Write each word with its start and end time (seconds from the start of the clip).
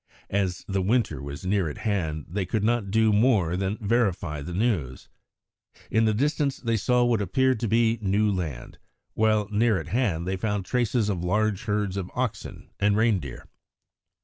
As 0.31 0.65
the 0.67 0.81
winter 0.81 1.21
was 1.21 1.45
near 1.45 1.69
at 1.69 1.77
hand, 1.77 2.25
they 2.27 2.43
could 2.43 2.63
not 2.63 2.89
do 2.89 3.13
more 3.13 3.55
than 3.55 3.77
verify 3.77 4.41
the 4.41 4.51
news. 4.51 5.09
In 5.91 6.05
the 6.05 6.13
distance 6.15 6.57
they 6.57 6.75
saw 6.75 7.03
what 7.03 7.21
appeared 7.21 7.59
to 7.59 7.67
be 7.67 7.99
new 8.01 8.31
land, 8.31 8.79
while 9.13 9.47
near 9.51 9.77
at 9.79 9.89
hand 9.89 10.25
they 10.27 10.37
found 10.37 10.65
traces 10.65 11.07
of 11.07 11.23
large 11.23 11.65
herds 11.65 11.97
of 11.97 12.09
oxen 12.15 12.71
and 12.79 12.97
reindeer. 12.97 13.47